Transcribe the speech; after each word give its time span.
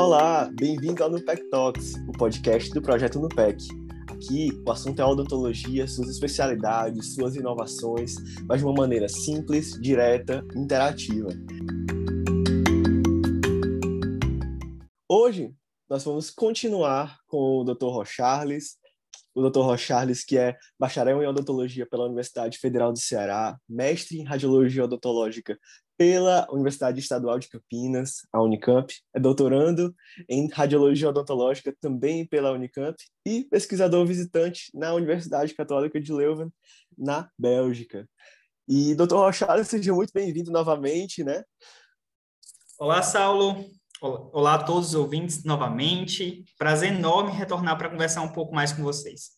Olá, 0.00 0.48
bem-vindo 0.54 1.02
ao 1.02 1.10
Nupec 1.10 1.50
Talks, 1.50 1.94
o 2.08 2.12
podcast 2.12 2.70
do 2.70 2.80
projeto 2.80 3.18
Nupec. 3.18 3.66
Aqui 4.08 4.50
o 4.64 4.70
assunto 4.70 5.02
é 5.02 5.04
odontologia, 5.04 5.88
suas 5.88 6.08
especialidades, 6.08 7.16
suas 7.16 7.34
inovações, 7.34 8.14
mas 8.46 8.60
de 8.60 8.64
uma 8.64 8.74
maneira 8.74 9.08
simples, 9.08 9.72
direta, 9.82 10.46
interativa. 10.54 11.30
Hoje 15.08 15.52
nós 15.90 16.04
vamos 16.04 16.30
continuar 16.30 17.18
com 17.26 17.58
o 17.58 17.64
Dr. 17.64 17.86
Rocharles, 17.86 18.76
o 19.34 19.50
Dr. 19.50 19.62
Rocharles, 19.62 20.24
que 20.24 20.38
é 20.38 20.56
bacharel 20.78 21.20
em 21.24 21.26
odontologia 21.26 21.84
pela 21.90 22.04
Universidade 22.04 22.56
Federal 22.58 22.92
do 22.92 23.00
Ceará, 23.00 23.58
mestre 23.68 24.20
em 24.20 24.24
radiologia 24.24 24.84
odontológica 24.84 25.58
pela 25.98 26.46
Universidade 26.52 27.00
Estadual 27.00 27.40
de 27.40 27.48
Campinas, 27.48 28.26
a 28.32 28.40
Unicamp, 28.40 28.94
é 29.12 29.18
doutorando 29.18 29.92
em 30.28 30.48
radiologia 30.48 31.08
odontológica 31.08 31.76
também 31.80 32.24
pela 32.24 32.52
Unicamp 32.52 32.96
e 33.26 33.44
pesquisador 33.44 34.06
visitante 34.06 34.70
na 34.72 34.94
Universidade 34.94 35.54
Católica 35.54 36.00
de 36.00 36.12
Leuven, 36.12 36.52
na 36.96 37.28
Bélgica. 37.36 38.08
E 38.68 38.94
Dr. 38.94 39.14
Rocharles, 39.14 39.66
seja 39.66 39.92
muito 39.92 40.12
bem-vindo 40.14 40.52
novamente, 40.52 41.24
né? 41.24 41.42
Olá, 42.78 43.02
Saulo. 43.02 43.68
Olá 44.00 44.54
a 44.54 44.62
todos 44.62 44.90
os 44.90 44.94
ouvintes 44.94 45.42
novamente. 45.42 46.44
Prazer 46.56 46.92
enorme 46.92 47.32
retornar 47.32 47.76
para 47.76 47.90
conversar 47.90 48.22
um 48.22 48.32
pouco 48.32 48.54
mais 48.54 48.72
com 48.72 48.84
vocês. 48.84 49.32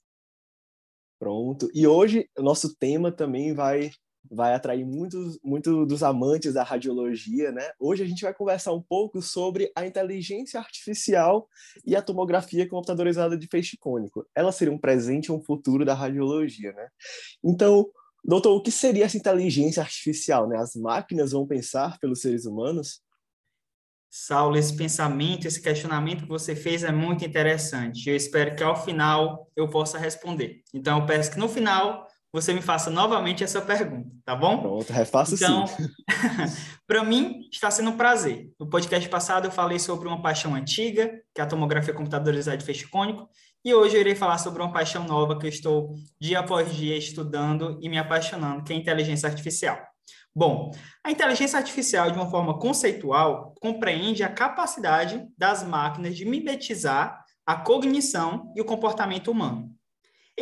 Pronto. 1.18 1.70
E 1.72 1.86
hoje 1.86 2.28
o 2.36 2.42
nosso 2.42 2.76
tema 2.76 3.10
também 3.10 3.54
vai 3.54 3.90
vai 4.28 4.54
atrair 4.54 4.84
muitos 4.84 5.38
muito 5.42 5.86
dos 5.86 6.02
amantes 6.02 6.54
da 6.54 6.62
radiologia, 6.62 7.52
né? 7.52 7.70
Hoje 7.78 8.02
a 8.02 8.06
gente 8.06 8.22
vai 8.22 8.34
conversar 8.34 8.72
um 8.72 8.82
pouco 8.82 9.22
sobre 9.22 9.70
a 9.74 9.86
inteligência 9.86 10.58
artificial 10.58 11.48
e 11.84 11.96
a 11.96 12.02
tomografia 12.02 12.68
computadorizada 12.68 13.36
de 13.36 13.46
feixe 13.46 13.76
cônico. 13.76 14.26
Ela 14.34 14.52
seria 14.52 14.72
um 14.72 14.78
presente 14.78 15.32
ou 15.32 15.38
um 15.38 15.42
futuro 15.42 15.84
da 15.84 15.94
radiologia, 15.94 16.72
né? 16.72 16.88
Então, 17.42 17.90
doutor, 18.24 18.56
o 18.56 18.62
que 18.62 18.70
seria 18.70 19.04
essa 19.04 19.16
inteligência 19.16 19.82
artificial, 19.82 20.48
né? 20.48 20.58
As 20.58 20.74
máquinas 20.74 21.32
vão 21.32 21.46
pensar 21.46 21.98
pelos 21.98 22.20
seres 22.20 22.44
humanos? 22.44 23.02
Saulo, 24.12 24.56
esse 24.56 24.76
pensamento, 24.76 25.46
esse 25.46 25.62
questionamento 25.62 26.24
que 26.24 26.28
você 26.28 26.56
fez 26.56 26.82
é 26.82 26.90
muito 26.90 27.24
interessante. 27.24 28.10
Eu 28.10 28.16
espero 28.16 28.56
que 28.56 28.62
ao 28.62 28.74
final 28.74 29.48
eu 29.54 29.70
possa 29.70 29.98
responder. 29.98 30.62
Então, 30.74 30.98
eu 30.98 31.06
peço 31.06 31.30
que 31.30 31.38
no 31.38 31.48
final 31.48 32.09
você 32.32 32.52
me 32.52 32.62
faça 32.62 32.90
novamente 32.90 33.42
essa 33.42 33.60
pergunta, 33.60 34.08
tá 34.24 34.36
bom? 34.36 34.58
Pronto, 34.60 34.92
refaço 34.92 35.34
então, 35.34 35.66
sim. 35.66 35.88
para 36.86 37.02
mim, 37.02 37.48
está 37.52 37.70
sendo 37.70 37.90
um 37.90 37.96
prazer. 37.96 38.50
No 38.58 38.68
podcast 38.68 39.08
passado, 39.08 39.46
eu 39.46 39.50
falei 39.50 39.78
sobre 39.78 40.06
uma 40.06 40.22
paixão 40.22 40.54
antiga, 40.54 41.10
que 41.34 41.40
é 41.40 41.44
a 41.44 41.46
tomografia 41.46 41.92
computadorizada 41.92 42.56
de 42.56 42.64
feixe 42.64 42.86
cônico, 42.86 43.28
e 43.64 43.74
hoje 43.74 43.96
eu 43.96 44.00
irei 44.00 44.14
falar 44.14 44.38
sobre 44.38 44.62
uma 44.62 44.72
paixão 44.72 45.04
nova 45.04 45.38
que 45.38 45.44
eu 45.44 45.50
estou 45.50 45.94
dia 46.20 46.38
após 46.38 46.72
dia 46.74 46.96
estudando 46.96 47.78
e 47.82 47.88
me 47.88 47.98
apaixonando, 47.98 48.62
que 48.62 48.72
é 48.72 48.76
a 48.76 48.78
inteligência 48.78 49.28
artificial. 49.28 49.78
Bom, 50.34 50.70
a 51.04 51.10
inteligência 51.10 51.58
artificial, 51.58 52.10
de 52.10 52.16
uma 52.16 52.30
forma 52.30 52.58
conceitual, 52.58 53.52
compreende 53.60 54.22
a 54.22 54.28
capacidade 54.28 55.26
das 55.36 55.64
máquinas 55.64 56.16
de 56.16 56.24
mimetizar 56.24 57.24
a 57.44 57.56
cognição 57.56 58.52
e 58.56 58.60
o 58.60 58.64
comportamento 58.64 59.30
humano. 59.30 59.74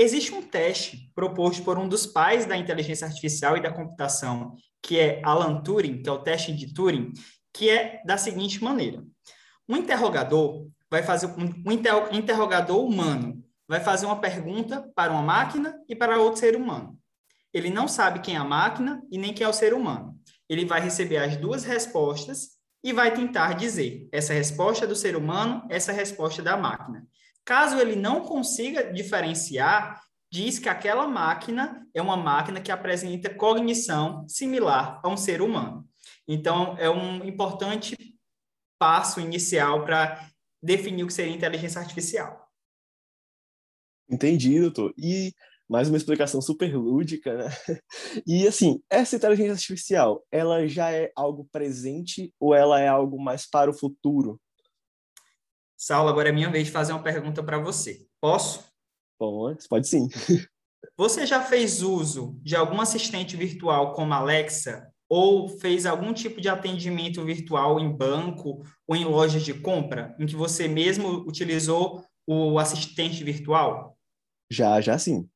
Existe 0.01 0.33
um 0.33 0.41
teste 0.41 1.11
proposto 1.15 1.65
por 1.65 1.77
um 1.77 1.89
dos 1.89 2.07
pais 2.07 2.47
da 2.47 2.57
inteligência 2.57 3.07
artificial 3.07 3.57
e 3.57 3.63
da 3.63 3.73
computação, 3.73 4.55
que 4.81 4.99
é 4.99 5.21
Alan 5.25 5.61
Turing, 5.61 6.03
que 6.03 6.09
é 6.09 6.13
o 6.13 6.23
teste 6.23 6.53
de 6.53 6.73
Turing, 6.73 7.13
que 7.53 7.69
é 7.69 8.01
da 8.07 8.17
seguinte 8.17 8.63
maneira: 8.63 9.05
um 9.69 9.77
interrogador 9.77 10.69
vai 10.91 11.03
fazer 11.03 11.27
um 11.27 11.73
interrogador 12.13 12.83
humano 12.83 13.45
vai 13.69 13.81
fazer 13.81 14.07
uma 14.07 14.19
pergunta 14.19 14.91
para 14.95 15.13
uma 15.13 15.23
máquina 15.23 15.79
e 15.87 15.95
para 15.95 16.19
outro 16.19 16.41
ser 16.41 16.57
humano. 16.57 16.99
Ele 17.53 17.69
não 17.69 17.87
sabe 17.87 18.21
quem 18.21 18.35
é 18.35 18.39
a 18.39 18.45
máquina 18.45 19.03
e 19.11 19.19
nem 19.19 19.35
quem 19.35 19.45
é 19.45 19.49
o 19.49 19.53
ser 19.53 19.75
humano. 19.75 20.19
Ele 20.49 20.65
vai 20.65 20.81
receber 20.81 21.19
as 21.19 21.37
duas 21.37 21.65
respostas 21.65 22.57
e 22.83 22.93
vai 22.93 23.13
tentar 23.13 23.53
dizer 23.55 24.09
essa 24.11 24.33
resposta 24.33 24.85
é 24.85 24.89
do 24.89 24.97
ser 24.97 25.15
humano, 25.17 25.67
essa 25.69 25.93
resposta 25.93 26.41
é 26.41 26.45
da 26.45 26.57
máquina. 26.57 27.07
Caso 27.49 27.81
ele 27.81 27.97
não 27.97 28.21
consiga 28.21 28.93
diferenciar, 28.93 30.03
diz 30.31 30.59
que 30.59 30.69
aquela 30.69 31.09
máquina 31.09 31.89
é 31.95 32.03
uma 32.03 32.15
máquina 32.15 32.61
que 32.61 32.71
apresenta 32.71 33.35
cognição 33.35 34.29
similar 34.29 35.01
a 35.03 35.09
um 35.09 35.17
ser 35.17 35.41
humano. 35.41 35.89
Então, 36.29 36.77
é 36.77 36.91
um 36.91 37.25
importante 37.25 37.97
passo 38.79 39.19
inicial 39.19 39.83
para 39.87 40.29
definir 40.63 41.05
o 41.05 41.07
que 41.07 41.13
seria 41.15 41.35
inteligência 41.35 41.81
artificial. 41.81 42.47
Entendi, 44.11 44.61
doutor. 44.61 44.93
E 44.99 45.33
mais 45.67 45.89
uma 45.89 45.97
explicação 45.97 46.43
super 46.43 46.77
lúdica, 46.77 47.35
né? 47.35 47.49
E 48.27 48.47
assim, 48.47 48.79
essa 48.91 49.17
inteligência 49.17 49.55
artificial, 49.55 50.23
ela 50.31 50.69
já 50.69 50.93
é 50.93 51.11
algo 51.17 51.49
presente 51.51 52.31
ou 52.39 52.55
ela 52.55 52.79
é 52.79 52.89
algo 52.89 53.19
mais 53.19 53.49
para 53.49 53.71
o 53.71 53.75
futuro? 53.75 54.39
Saulo, 55.81 56.09
agora 56.09 56.31
é 56.31 56.33
minha 56.33 56.51
vez 56.51 56.67
de 56.67 56.73
fazer 56.73 56.93
uma 56.93 57.03
pergunta 57.03 57.41
para 57.41 57.57
você. 57.57 58.05
Posso? 58.21 58.65
Pode, 59.17 59.69
pode 59.69 59.87
sim. 59.87 60.09
Você 60.97 61.25
já 61.25 61.41
fez 61.41 61.83
uso 61.83 62.37
de 62.43 62.57
algum 62.57 62.81
assistente 62.81 63.37
virtual 63.37 63.93
como 63.93 64.13
Alexa 64.13 64.93
ou 65.09 65.49
fez 65.49 65.87
algum 65.87 66.13
tipo 66.13 66.41
de 66.41 66.49
atendimento 66.49 67.25
virtual 67.25 67.79
em 67.79 67.97
banco 67.97 68.65
ou 68.87 68.97
em 68.97 69.05
lojas 69.05 69.45
de 69.45 69.55
compra, 69.55 70.17
em 70.19 70.27
que 70.27 70.35
você 70.35 70.67
mesmo 70.67 71.09
utilizou 71.27 72.05
o 72.27 72.59
assistente 72.59 73.23
virtual? 73.23 73.97
Já, 74.51 74.81
já 74.81 74.99
sim. 74.99 75.29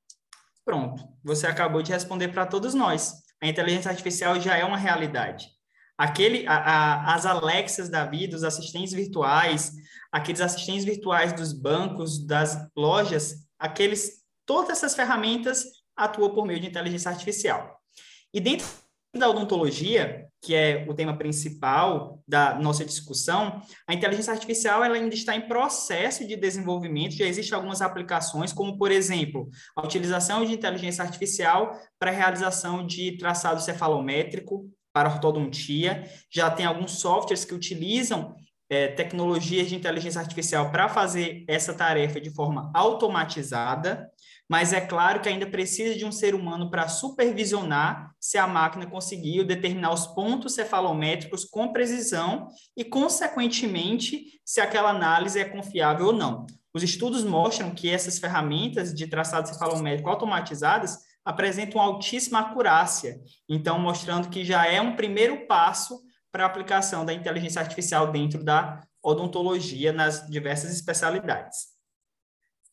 Pronto, 0.64 1.04
você 1.22 1.46
acabou 1.46 1.82
de 1.82 1.92
responder 1.92 2.28
para 2.28 2.46
todos 2.46 2.74
nós. 2.74 3.22
A 3.40 3.46
inteligência 3.46 3.90
artificial 3.90 4.40
já 4.40 4.56
é 4.56 4.64
uma 4.64 4.76
realidade. 4.76 5.48
Aquele, 6.02 6.44
a, 6.48 6.56
a, 6.56 7.14
as 7.14 7.24
Alexas 7.24 7.88
da 7.88 8.04
vida, 8.04 8.34
os 8.34 8.42
assistentes 8.42 8.92
virtuais, 8.92 9.70
aqueles 10.10 10.40
assistentes 10.40 10.84
virtuais 10.84 11.32
dos 11.32 11.52
bancos, 11.52 12.26
das 12.26 12.58
lojas, 12.76 13.46
aqueles, 13.56 14.24
todas 14.44 14.70
essas 14.70 14.96
ferramentas 14.96 15.64
atuam 15.96 16.34
por 16.34 16.44
meio 16.44 16.58
de 16.58 16.66
inteligência 16.66 17.08
artificial. 17.08 17.78
E 18.34 18.40
dentro 18.40 18.66
da 19.16 19.30
odontologia, 19.30 20.26
que 20.40 20.56
é 20.56 20.84
o 20.88 20.92
tema 20.92 21.16
principal 21.16 22.20
da 22.26 22.58
nossa 22.58 22.84
discussão, 22.84 23.62
a 23.86 23.94
inteligência 23.94 24.32
artificial 24.32 24.82
ela 24.82 24.96
ainda 24.96 25.14
está 25.14 25.36
em 25.36 25.46
processo 25.46 26.26
de 26.26 26.34
desenvolvimento, 26.34 27.14
já 27.14 27.26
existem 27.26 27.54
algumas 27.54 27.80
aplicações, 27.80 28.52
como, 28.52 28.76
por 28.76 28.90
exemplo, 28.90 29.48
a 29.76 29.84
utilização 29.84 30.44
de 30.44 30.52
inteligência 30.52 31.04
artificial 31.04 31.78
para 31.96 32.10
a 32.10 32.14
realização 32.14 32.84
de 32.84 33.16
traçado 33.18 33.62
cefalométrico 33.62 34.68
para 34.92 35.08
ortodontia, 35.08 36.08
já 36.30 36.50
tem 36.50 36.66
alguns 36.66 36.92
softwares 36.92 37.44
que 37.44 37.54
utilizam 37.54 38.34
é, 38.68 38.88
tecnologias 38.88 39.68
de 39.68 39.74
inteligência 39.74 40.20
artificial 40.20 40.70
para 40.70 40.88
fazer 40.88 41.44
essa 41.46 41.74
tarefa 41.74 42.20
de 42.20 42.30
forma 42.30 42.70
automatizada, 42.74 44.10
mas 44.48 44.72
é 44.72 44.80
claro 44.80 45.20
que 45.20 45.28
ainda 45.28 45.46
precisa 45.46 45.94
de 45.94 46.04
um 46.04 46.12
ser 46.12 46.34
humano 46.34 46.70
para 46.70 46.88
supervisionar 46.88 48.12
se 48.20 48.38
a 48.38 48.46
máquina 48.46 48.86
conseguiu 48.86 49.44
determinar 49.44 49.92
os 49.92 50.06
pontos 50.06 50.54
cefalométricos 50.54 51.44
com 51.44 51.72
precisão 51.72 52.48
e, 52.76 52.84
consequentemente, 52.84 54.40
se 54.44 54.60
aquela 54.60 54.90
análise 54.90 55.38
é 55.38 55.44
confiável 55.44 56.06
ou 56.06 56.12
não. 56.12 56.46
Os 56.74 56.82
estudos 56.82 57.22
mostram 57.22 57.70
que 57.70 57.90
essas 57.90 58.18
ferramentas 58.18 58.94
de 58.94 59.06
traçado 59.06 59.48
cefalométrico 59.48 60.08
automatizadas 60.08 60.98
apresentam 61.24 61.80
altíssima 61.80 62.40
acurácia, 62.40 63.20
então 63.48 63.78
mostrando 63.78 64.28
que 64.28 64.44
já 64.44 64.66
é 64.66 64.80
um 64.80 64.96
primeiro 64.96 65.46
passo 65.46 66.00
para 66.30 66.44
a 66.44 66.46
aplicação 66.46 67.04
da 67.04 67.12
inteligência 67.12 67.60
artificial 67.60 68.10
dentro 68.10 68.42
da 68.42 68.80
odontologia 69.02 69.92
nas 69.92 70.28
diversas 70.28 70.72
especialidades 70.72 71.72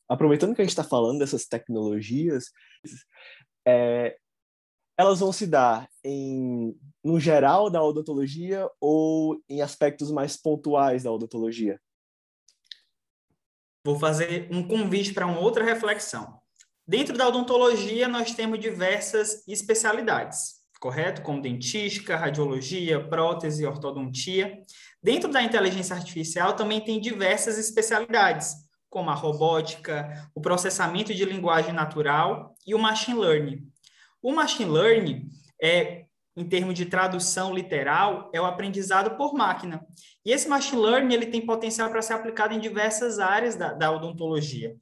aproveitando 0.09 0.55
que 0.55 0.61
a 0.61 0.63
gente 0.63 0.71
está 0.71 0.83
falando 0.83 1.19
dessas 1.19 1.45
tecnologias, 1.45 2.51
é, 3.65 4.17
elas 4.97 5.19
vão 5.19 5.31
se 5.31 5.45
dar 5.45 5.87
em, 6.03 6.75
no 7.03 7.19
geral 7.19 7.69
da 7.69 7.81
odontologia 7.83 8.67
ou 8.81 9.39
em 9.47 9.61
aspectos 9.61 10.11
mais 10.11 10.35
pontuais 10.35 11.03
da 11.03 11.11
odontologia? 11.11 11.79
Vou 13.85 13.99
fazer 13.99 14.49
um 14.51 14.67
convite 14.67 15.13
para 15.13 15.27
uma 15.27 15.39
outra 15.39 15.63
reflexão. 15.63 16.38
Dentro 16.89 17.15
da 17.15 17.27
odontologia, 17.27 18.07
nós 18.07 18.33
temos 18.33 18.59
diversas 18.59 19.47
especialidades, 19.47 20.55
correto? 20.79 21.21
Como 21.21 21.39
dentística, 21.39 22.15
radiologia, 22.15 22.99
prótese, 23.07 23.63
ortodontia. 23.63 24.63
Dentro 24.99 25.31
da 25.31 25.43
inteligência 25.43 25.95
artificial, 25.95 26.55
também 26.55 26.81
tem 26.81 26.99
diversas 26.99 27.59
especialidades, 27.59 28.55
como 28.89 29.11
a 29.11 29.13
robótica, 29.13 30.31
o 30.33 30.41
processamento 30.41 31.13
de 31.13 31.23
linguagem 31.25 31.73
natural 31.73 32.55
e 32.65 32.73
o 32.73 32.79
machine 32.79 33.19
learning. 33.19 33.67
O 34.19 34.33
machine 34.33 34.71
learning 34.71 35.29
é 35.61 36.05
em 36.35 36.49
termos 36.49 36.73
de 36.73 36.87
tradução 36.87 37.53
literal, 37.53 38.31
é 38.33 38.41
o 38.41 38.45
aprendizado 38.45 39.15
por 39.15 39.35
máquina. 39.35 39.85
E 40.25 40.31
esse 40.31 40.49
machine 40.49 40.81
learning 40.81 41.13
ele 41.13 41.27
tem 41.27 41.45
potencial 41.45 41.91
para 41.91 42.01
ser 42.01 42.13
aplicado 42.13 42.51
em 42.51 42.59
diversas 42.59 43.19
áreas 43.19 43.55
da, 43.55 43.73
da 43.73 43.91
odontologia. 43.91 44.75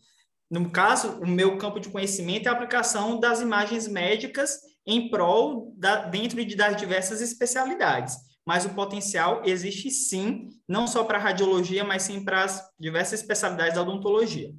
No 0.49 0.69
caso, 0.69 1.19
o 1.19 1.27
meu 1.27 1.57
campo 1.57 1.79
de 1.79 1.89
conhecimento 1.89 2.47
é 2.47 2.49
a 2.49 2.53
aplicação 2.53 3.19
das 3.19 3.41
imagens 3.41 3.88
médicas 3.88 4.59
em 4.85 5.09
prol 5.09 5.73
da, 5.77 6.05
dentro 6.05 6.44
de, 6.44 6.55
das 6.55 6.77
diversas 6.77 7.19
especialidades. 7.19 8.15
Mas 8.45 8.65
o 8.65 8.69
potencial 8.69 9.41
existe 9.44 9.91
sim, 9.91 10.47
não 10.67 10.88
só 10.88 11.03
para 11.03 11.17
a 11.17 11.21
radiologia, 11.21 11.83
mas 11.83 12.03
sim 12.03 12.23
para 12.23 12.45
as 12.45 12.63
diversas 12.79 13.19
especialidades 13.19 13.75
da 13.75 13.81
odontologia. 13.81 14.53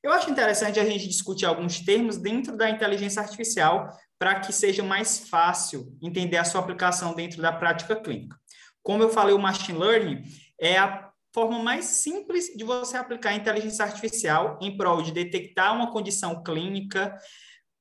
Eu 0.00 0.12
acho 0.12 0.30
interessante 0.30 0.78
a 0.78 0.84
gente 0.84 1.08
discutir 1.08 1.46
alguns 1.46 1.80
termos 1.80 2.16
dentro 2.16 2.56
da 2.56 2.70
inteligência 2.70 3.20
artificial 3.20 3.88
para 4.18 4.38
que 4.38 4.52
seja 4.52 4.82
mais 4.84 5.28
fácil 5.28 5.96
entender 6.00 6.36
a 6.36 6.44
sua 6.44 6.60
aplicação 6.60 7.14
dentro 7.14 7.42
da 7.42 7.52
prática 7.52 7.96
clínica. 7.96 8.36
Como 8.80 9.02
eu 9.02 9.10
falei, 9.10 9.34
o 9.34 9.38
machine 9.38 9.78
learning 9.78 10.22
é 10.60 10.78
a 10.78 11.11
forma 11.32 11.58
mais 11.58 11.86
simples 11.86 12.46
de 12.56 12.64
você 12.64 12.96
aplicar 12.96 13.30
a 13.30 13.34
inteligência 13.34 13.84
artificial 13.84 14.58
em 14.60 14.76
prol 14.76 15.02
de 15.02 15.12
detectar 15.12 15.74
uma 15.74 15.90
condição 15.90 16.42
clínica, 16.42 17.16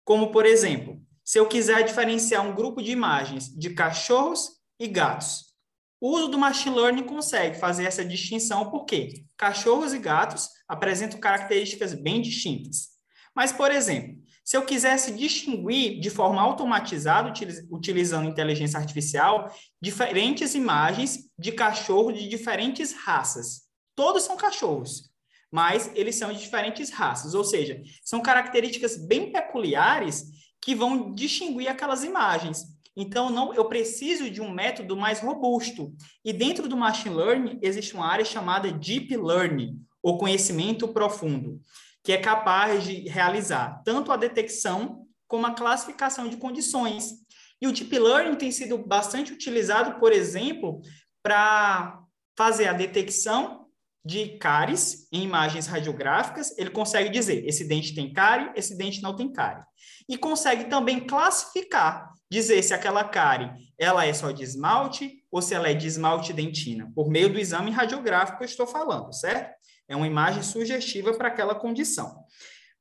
como, 0.04 0.32
por 0.32 0.46
exemplo, 0.46 1.02
se 1.24 1.38
eu 1.40 1.48
quiser 1.48 1.84
diferenciar 1.84 2.46
um 2.46 2.56
grupo 2.56 2.82
de 2.82 2.92
imagens 2.92 3.48
de 3.48 3.72
cachorros 3.72 4.50
e 4.80 4.88
gatos. 4.88 5.52
O 6.00 6.16
uso 6.16 6.30
do 6.30 6.38
machine 6.38 6.76
learning 6.76 7.04
consegue 7.04 7.60
fazer 7.60 7.86
essa 7.86 8.04
distinção 8.04 8.72
porque 8.72 9.24
cachorros 9.38 9.94
e 9.94 10.00
gatos 10.00 10.50
apresentam 10.68 11.20
características 11.20 11.94
bem 11.94 12.22
distintas. 12.22 12.90
Mas, 13.36 13.52
por 13.52 13.72
exemplo, 13.72 14.21
se 14.52 14.58
eu 14.58 14.66
quisesse 14.66 15.14
distinguir 15.14 15.98
de 16.02 16.10
forma 16.10 16.42
automatizada, 16.42 17.32
utilizando 17.72 18.28
inteligência 18.28 18.78
artificial, 18.78 19.50
diferentes 19.82 20.56
imagens 20.56 21.20
de 21.40 21.54
cachorro 21.54 22.12
de 22.12 22.28
diferentes 22.28 22.92
raças. 22.92 23.62
Todos 23.96 24.24
são 24.24 24.36
cachorros, 24.36 25.10
mas 25.50 25.90
eles 25.96 26.16
são 26.16 26.34
de 26.34 26.42
diferentes 26.42 26.90
raças, 26.90 27.34
ou 27.34 27.46
seja, 27.46 27.82
são 28.04 28.20
características 28.20 28.98
bem 28.98 29.32
peculiares 29.32 30.26
que 30.60 30.76
vão 30.76 31.16
distinguir 31.16 31.70
aquelas 31.70 32.04
imagens. 32.04 32.66
Então, 32.94 33.30
não, 33.30 33.54
eu 33.54 33.64
preciso 33.70 34.30
de 34.30 34.42
um 34.42 34.52
método 34.52 34.98
mais 34.98 35.22
robusto. 35.22 35.96
E 36.26 36.34
dentro 36.34 36.68
do 36.68 36.76
machine 36.76 37.16
learning 37.16 37.58
existe 37.62 37.94
uma 37.94 38.06
área 38.06 38.26
chamada 38.26 38.70
deep 38.70 39.16
learning, 39.16 39.80
ou 40.04 40.18
conhecimento 40.18 40.90
profundo 40.90 41.62
que 42.04 42.12
é 42.12 42.18
capaz 42.18 42.84
de 42.84 43.08
realizar 43.08 43.82
tanto 43.84 44.12
a 44.12 44.18
detecção 44.18 45.06
como 45.28 45.46
a 45.46 45.54
classificação 45.54 46.28
de 46.28 46.38
condições. 46.38 47.14
E 47.62 47.68
o 47.68 47.72
Deep 47.72 47.98
Learning 47.98 48.36
tem 48.36 48.52
sido 48.52 48.78
bastante 48.78 49.32
utilizado, 49.32 50.00
por 50.00 50.12
exemplo, 50.12 50.82
para 51.24 52.00
fazer 52.36 52.68
a 52.68 52.74
detecção 52.74 53.68
de 54.04 54.38
cáries 54.40 55.08
em 55.12 55.24
imagens 55.24 55.68
radiográficas. 55.68 56.58
Ele 56.58 56.72
consegue 56.72 57.10
dizer, 57.10 57.46
esse 57.48 57.64
dente 57.68 57.94
tem 57.94 58.12
cárie, 58.12 58.52
esse 58.56 58.76
dente 58.76 59.02
não 59.02 59.16
tem 59.16 59.32
cárie. 59.32 59.64
E 60.10 60.18
consegue 60.18 60.66
também 60.66 61.00
classificar, 61.00 62.10
dizer 62.30 62.64
se 62.64 62.74
aquela 62.74 63.04
cárie 63.04 63.52
ela 63.78 64.06
é 64.06 64.14
só 64.14 64.32
de 64.32 64.44
esmalte 64.44 65.24
ou 65.32 65.42
se 65.42 65.54
ela 65.54 65.70
é 65.70 65.74
de 65.74 65.88
esmalte 65.88 66.34
dentina, 66.34 66.92
por 66.96 67.10
meio 67.10 67.32
do 67.32 67.40
exame 67.40 67.72
radiográfico 67.72 68.40
que 68.40 68.44
eu 68.44 68.50
estou 68.50 68.68
falando, 68.68 69.14
certo? 69.14 69.54
É 69.92 69.96
uma 69.96 70.08
imagem 70.08 70.42
sugestiva 70.42 71.14
para 71.16 71.28
aquela 71.28 71.54
condição. 71.54 72.24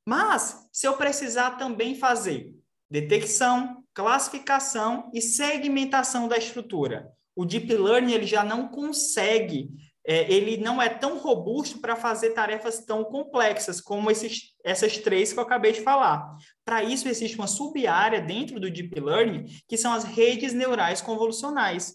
Mas, 0.05 0.65
se 0.71 0.87
eu 0.87 0.95
precisar 0.95 1.57
também 1.57 1.93
fazer 1.93 2.55
detecção, 2.89 3.83
classificação 3.93 5.11
e 5.13 5.21
segmentação 5.21 6.29
da 6.29 6.37
estrutura, 6.37 7.11
o 7.35 7.43
Deep 7.43 7.67
Learning 7.75 8.13
ele 8.13 8.25
já 8.25 8.45
não 8.45 8.69
consegue, 8.69 9.69
é, 10.07 10.33
ele 10.33 10.55
não 10.55 10.81
é 10.81 10.87
tão 10.87 11.17
robusto 11.17 11.79
para 11.79 11.97
fazer 11.97 12.29
tarefas 12.29 12.85
tão 12.85 13.03
complexas 13.03 13.81
como 13.81 14.09
esses, 14.09 14.53
essas 14.63 14.97
três 14.97 15.33
que 15.33 15.39
eu 15.39 15.43
acabei 15.43 15.73
de 15.73 15.81
falar. 15.81 16.25
Para 16.63 16.81
isso, 16.81 17.09
existe 17.09 17.35
uma 17.35 17.45
sub-área 17.45 18.21
dentro 18.21 18.57
do 18.57 18.71
Deep 18.71 18.97
Learning, 18.97 19.47
que 19.67 19.75
são 19.75 19.91
as 19.91 20.05
redes 20.05 20.53
neurais 20.53 21.01
convolucionais, 21.01 21.93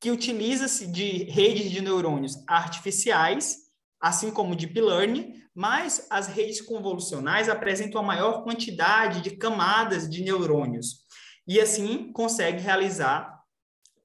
que 0.00 0.12
utiliza-se 0.12 0.86
de 0.86 1.24
redes 1.24 1.68
de 1.68 1.80
neurônios 1.80 2.36
artificiais 2.46 3.61
assim 4.02 4.32
como 4.32 4.52
o 4.52 4.56
Deep 4.56 4.78
Learning, 4.80 5.40
mas 5.54 6.06
as 6.10 6.26
redes 6.26 6.60
convolucionais 6.60 7.48
apresentam 7.48 8.00
a 8.00 8.04
maior 8.04 8.42
quantidade 8.42 9.20
de 9.20 9.36
camadas 9.36 10.10
de 10.10 10.24
neurônios 10.24 11.02
e 11.46 11.60
assim 11.60 12.12
consegue 12.12 12.60
realizar 12.60 13.40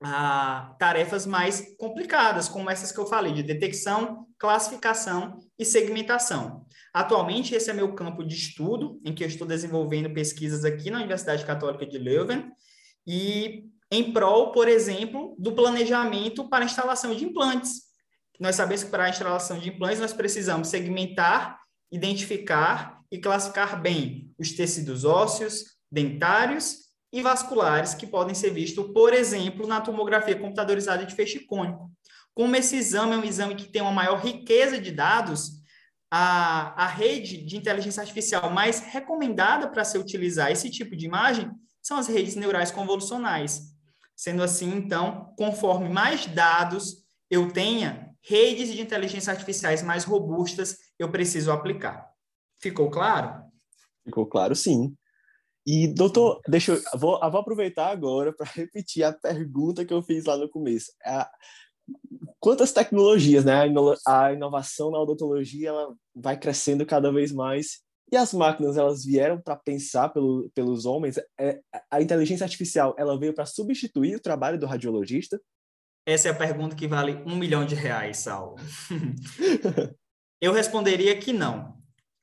ah, 0.03 0.75
tarefas 0.77 1.25
mais 1.25 1.75
complicadas, 1.77 2.47
como 2.47 2.69
essas 2.69 2.91
que 2.91 2.99
eu 2.99 3.07
falei, 3.07 3.33
de 3.33 3.41
detecção, 3.41 4.27
classificação 4.37 5.39
e 5.57 5.65
segmentação. 5.65 6.65
Atualmente, 6.93 7.55
esse 7.55 7.69
é 7.69 7.73
meu 7.73 7.93
campo 7.95 8.23
de 8.23 8.35
estudo, 8.35 9.01
em 9.03 9.13
que 9.13 9.23
eu 9.23 9.27
estou 9.27 9.47
desenvolvendo 9.47 10.13
pesquisas 10.13 10.63
aqui 10.63 10.91
na 10.91 10.97
Universidade 10.97 11.45
Católica 11.45 11.85
de 11.85 11.97
Leuven, 11.97 12.51
e 13.05 13.65
em 13.91 14.11
prol, 14.11 14.51
por 14.51 14.67
exemplo, 14.67 15.35
do 15.39 15.53
planejamento 15.53 16.47
para 16.49 16.65
instalação 16.65 17.15
de 17.15 17.25
implantes, 17.25 17.86
nós 18.39 18.55
sabemos 18.55 18.83
que 18.83 18.89
para 18.89 19.05
a 19.05 19.09
instalação 19.09 19.57
de 19.59 19.69
implantes 19.69 19.99
nós 19.99 20.13
precisamos 20.13 20.67
segmentar, 20.67 21.59
identificar 21.91 23.01
e 23.11 23.17
classificar 23.19 23.81
bem 23.81 24.33
os 24.37 24.51
tecidos 24.51 25.05
ósseos, 25.05 25.77
dentários 25.91 26.87
e 27.11 27.21
vasculares 27.21 27.93
que 27.93 28.05
podem 28.05 28.35
ser 28.35 28.51
vistos, 28.51 28.91
por 28.93 29.13
exemplo, 29.13 29.65
na 29.65 29.81
tomografia 29.81 30.37
computadorizada 30.37 31.05
de 31.05 31.15
feixe 31.15 31.39
cônico. 31.39 31.91
Como 32.33 32.55
esse 32.55 32.75
exame 32.75 33.13
é 33.13 33.17
um 33.17 33.23
exame 33.23 33.55
que 33.55 33.71
tem 33.71 33.81
uma 33.81 33.91
maior 33.91 34.19
riqueza 34.19 34.79
de 34.79 34.91
dados, 34.91 35.57
a, 36.11 36.83
a 36.83 36.87
rede 36.87 37.43
de 37.43 37.57
inteligência 37.57 38.01
artificial 38.01 38.49
mais 38.49 38.79
recomendada 38.79 39.67
para 39.69 39.83
se 39.83 39.97
utilizar 39.97 40.51
esse 40.51 40.69
tipo 40.69 40.95
de 40.95 41.05
imagem 41.05 41.49
são 41.81 41.97
as 41.97 42.07
redes 42.07 42.35
neurais 42.35 42.71
convolucionais. 42.71 43.73
Sendo 44.15 44.43
assim, 44.43 44.73
então, 44.73 45.33
conforme 45.37 45.89
mais 45.89 46.25
dados 46.25 47.05
eu 47.29 47.51
tenha, 47.51 48.06
redes 48.27 48.73
de 48.73 48.81
inteligência 48.81 49.31
artificiais 49.31 49.81
mais 49.81 50.03
robustas 50.03 50.77
eu 50.99 51.09
preciso 51.09 51.51
aplicar. 51.51 52.11
Ficou 52.61 52.89
claro? 52.89 53.43
Ficou 54.03 54.25
claro, 54.25 54.55
sim. 54.55 54.95
E, 55.65 55.87
doutor, 55.87 56.41
deixa 56.47 56.73
eu, 56.73 56.81
vou, 56.97 57.19
eu 57.21 57.31
vou 57.31 57.41
aproveitar 57.41 57.89
agora 57.89 58.33
para 58.33 58.49
repetir 58.49 59.03
a 59.03 59.13
pergunta 59.13 59.85
que 59.85 59.93
eu 59.93 60.01
fiz 60.01 60.25
lá 60.25 60.37
no 60.37 60.49
começo. 60.49 60.91
A, 61.05 61.29
quantas 62.39 62.71
tecnologias, 62.71 63.45
né? 63.45 63.69
A 64.05 64.33
inovação 64.33 64.91
na 64.91 64.99
odontologia 64.99 65.69
ela 65.69 65.93
vai 66.15 66.37
crescendo 66.37 66.85
cada 66.85 67.11
vez 67.11 67.31
mais 67.31 67.81
e 68.11 68.15
as 68.15 68.33
máquinas 68.33 68.77
elas 68.77 69.03
vieram 69.03 69.41
para 69.41 69.55
pensar 69.55 70.09
pelo, 70.09 70.49
pelos 70.55 70.85
homens. 70.85 71.17
É, 71.39 71.59
a 71.91 72.01
inteligência 72.01 72.45
artificial 72.45 72.95
ela 72.97 73.19
veio 73.19 73.33
para 73.33 73.45
substituir 73.45 74.15
o 74.15 74.21
trabalho 74.21 74.59
do 74.59 74.65
radiologista 74.65 75.39
essa 76.07 76.29
é 76.29 76.31
a 76.31 76.35
pergunta 76.35 76.73
que 76.73 76.87
vale 76.87 77.21
um 77.25 77.35
milhão 77.35 77.65
de 77.65 77.75
reais, 77.75 78.19
Saulo. 78.19 78.55
Eu 80.39 80.53
responderia 80.53 81.13
que 81.17 81.33
não. 81.33 81.75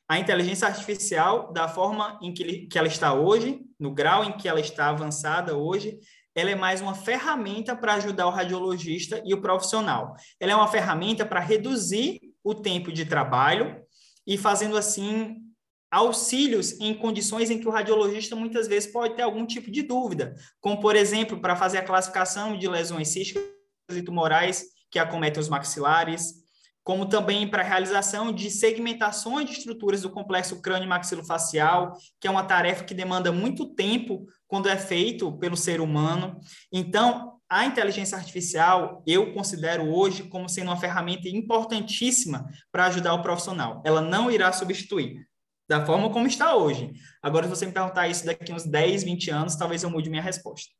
A 0.08 0.18
inteligência 0.18 0.66
artificial, 0.66 1.52
da 1.52 1.68
forma 1.68 2.18
em 2.22 2.32
que, 2.32 2.66
que 2.66 2.78
ela 2.78 2.88
está 2.88 3.12
hoje, 3.12 3.60
no 3.78 3.92
grau 3.92 4.24
em 4.24 4.32
que 4.38 4.48
ela 4.48 4.58
está 4.58 4.88
avançada 4.88 5.54
hoje, 5.54 5.98
ela 6.34 6.50
é 6.50 6.54
mais 6.54 6.80
uma 6.80 6.94
ferramenta 6.94 7.76
para 7.76 7.94
ajudar 7.94 8.26
o 8.26 8.30
radiologista 8.30 9.22
e 9.22 9.34
o 9.34 9.42
profissional. 9.42 10.14
Ela 10.40 10.52
é 10.52 10.56
uma 10.56 10.68
ferramenta 10.68 11.26
para 11.26 11.40
reduzir 11.40 12.20
o 12.42 12.54
tempo 12.54 12.90
de 12.90 13.04
trabalho 13.04 13.82
e 14.26 14.38
fazendo 14.38 14.78
assim 14.78 15.42
auxílios 15.90 16.80
em 16.80 16.94
condições 16.94 17.50
em 17.50 17.60
que 17.60 17.68
o 17.68 17.70
radiologista 17.70 18.34
muitas 18.34 18.66
vezes 18.66 18.90
pode 18.90 19.14
ter 19.14 19.22
algum 19.22 19.44
tipo 19.44 19.70
de 19.70 19.82
dúvida, 19.82 20.34
como 20.58 20.80
por 20.80 20.96
exemplo, 20.96 21.38
para 21.38 21.54
fazer 21.54 21.78
a 21.78 21.84
classificação 21.84 22.58
de 22.58 22.66
lesões 22.66 23.08
císticas 23.08 23.53
e 23.90 24.02
tumorais 24.02 24.64
que 24.90 24.98
acometem 24.98 25.40
os 25.40 25.48
maxilares, 25.48 26.44
como 26.82 27.06
também 27.06 27.48
para 27.48 27.62
a 27.62 27.66
realização 27.66 28.32
de 28.32 28.50
segmentações 28.50 29.48
de 29.48 29.56
estruturas 29.56 30.02
do 30.02 30.10
complexo 30.10 30.60
crânio-maxilofacial, 30.60 31.96
que 32.20 32.28
é 32.28 32.30
uma 32.30 32.44
tarefa 32.44 32.84
que 32.84 32.94
demanda 32.94 33.32
muito 33.32 33.74
tempo 33.74 34.26
quando 34.46 34.68
é 34.68 34.76
feito 34.76 35.32
pelo 35.38 35.56
ser 35.56 35.80
humano. 35.80 36.38
Então, 36.70 37.38
a 37.48 37.64
inteligência 37.64 38.16
artificial 38.16 39.02
eu 39.06 39.32
considero 39.32 39.88
hoje 39.88 40.24
como 40.24 40.48
sendo 40.48 40.68
uma 40.68 40.76
ferramenta 40.76 41.28
importantíssima 41.28 42.46
para 42.70 42.86
ajudar 42.86 43.14
o 43.14 43.22
profissional. 43.22 43.82
Ela 43.84 44.00
não 44.00 44.30
irá 44.30 44.52
substituir 44.52 45.26
da 45.68 45.84
forma 45.86 46.10
como 46.10 46.26
está 46.26 46.54
hoje. 46.54 46.92
Agora, 47.22 47.44
se 47.46 47.50
você 47.50 47.66
me 47.66 47.72
perguntar 47.72 48.08
isso 48.08 48.26
daqui 48.26 48.52
uns 48.52 48.64
10, 48.64 49.04
20 49.04 49.30
anos, 49.30 49.56
talvez 49.56 49.82
eu 49.82 49.90
mude 49.90 50.10
minha 50.10 50.22
resposta. 50.22 50.70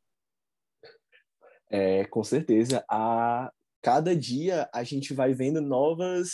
É, 1.77 2.05
com 2.05 2.23
certeza. 2.23 2.85
A 2.89 3.51
cada 3.83 4.15
dia 4.15 4.69
a 4.73 4.85
gente 4.85 5.13
vai 5.13 5.35
vendo 5.35 5.61
novas 5.61 6.31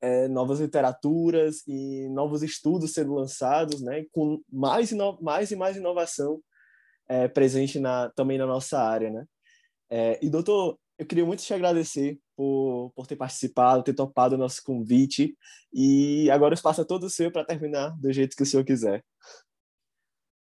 é, 0.00 0.26
novas 0.26 0.58
literaturas 0.58 1.62
e 1.64 2.08
novos 2.08 2.42
estudos 2.42 2.92
sendo 2.92 3.14
lançados, 3.14 3.80
né, 3.80 4.04
com 4.10 4.40
mais, 4.52 4.92
mais 5.20 5.52
e 5.52 5.56
mais 5.56 5.76
inovação 5.76 6.40
é, 7.08 7.28
presente 7.28 7.78
na, 7.78 8.10
também 8.10 8.36
na 8.36 8.46
nossa 8.46 8.80
área, 8.80 9.10
né? 9.10 9.24
É, 9.88 10.18
e, 10.20 10.28
doutor, 10.28 10.76
eu 10.98 11.06
queria 11.06 11.24
muito 11.24 11.42
te 11.42 11.54
agradecer 11.54 12.18
por, 12.36 12.90
por 12.96 13.06
ter 13.06 13.14
participado, 13.14 13.84
ter 13.84 13.94
topado 13.94 14.34
o 14.34 14.38
nosso 14.38 14.62
convite. 14.64 15.36
E 15.72 16.28
agora 16.30 16.52
o 16.52 16.54
espaço 16.54 16.80
é 16.80 16.84
todo 16.84 17.08
seu 17.08 17.30
para 17.30 17.44
terminar 17.44 17.96
do 18.00 18.12
jeito 18.12 18.36
que 18.36 18.42
o 18.42 18.46
senhor 18.46 18.64
quiser. 18.64 19.04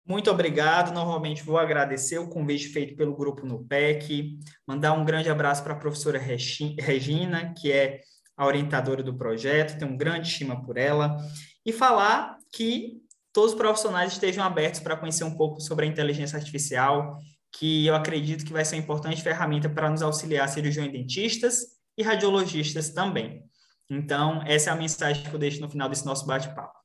Muito 0.06 0.30
obrigado. 0.30 0.92
Normalmente 0.92 1.42
vou 1.42 1.58
agradecer 1.58 2.18
o 2.18 2.28
convite 2.28 2.68
feito 2.68 2.96
pelo 2.96 3.16
grupo 3.16 3.46
no 3.46 3.64
PEC, 3.64 4.38
mandar 4.66 4.92
um 4.92 5.04
grande 5.04 5.28
abraço 5.28 5.62
para 5.62 5.74
a 5.74 5.78
professora 5.78 6.18
Regina, 6.18 7.54
que 7.54 7.70
é 7.70 8.00
a 8.36 8.46
orientadora 8.46 9.02
do 9.02 9.16
projeto, 9.16 9.78
tenho 9.78 9.92
um 9.92 9.96
grande 9.96 10.28
estima 10.28 10.62
por 10.62 10.78
ela, 10.78 11.18
e 11.64 11.72
falar 11.72 12.38
que 12.50 12.98
todos 13.32 13.52
os 13.52 13.58
profissionais 13.58 14.12
estejam 14.12 14.42
abertos 14.42 14.80
para 14.80 14.96
conhecer 14.96 15.24
um 15.24 15.36
pouco 15.36 15.60
sobre 15.60 15.84
a 15.84 15.88
inteligência 15.88 16.38
artificial, 16.38 17.18
que 17.52 17.86
eu 17.86 17.94
acredito 17.94 18.44
que 18.44 18.52
vai 18.52 18.64
ser 18.64 18.76
uma 18.76 18.82
importante 18.82 19.22
ferramenta 19.22 19.68
para 19.68 19.90
nos 19.90 20.00
auxiliar 20.00 20.48
cirurgiões 20.48 20.90
dentistas 20.90 21.58
e 21.98 22.02
radiologistas 22.02 22.90
também. 22.90 23.44
Então, 23.90 24.42
essa 24.46 24.70
é 24.70 24.72
a 24.72 24.76
mensagem 24.76 25.22
que 25.22 25.34
eu 25.34 25.38
deixo 25.38 25.60
no 25.60 25.68
final 25.68 25.88
desse 25.88 26.06
nosso 26.06 26.24
bate-papo. 26.26 26.79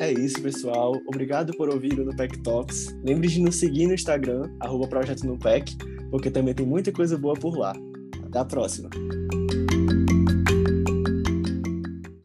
É 0.00 0.10
isso, 0.10 0.40
pessoal. 0.40 0.98
Obrigado 1.06 1.52
por 1.58 1.68
ouvir 1.68 2.00
o 2.00 2.04
Nupec 2.06 2.42
Talks. 2.42 2.96
Lembre 3.04 3.28
de 3.28 3.38
nos 3.38 3.56
seguir 3.56 3.86
no 3.86 3.92
Instagram, 3.92 4.50
arroba 4.58 4.88
Projeto 4.88 5.26
Nupec, 5.26 5.76
porque 6.10 6.30
também 6.30 6.54
tem 6.54 6.64
muita 6.64 6.90
coisa 6.90 7.18
boa 7.18 7.34
por 7.34 7.54
lá. 7.54 7.74
Até 8.24 8.38
a 8.38 8.44
próxima! 8.46 8.88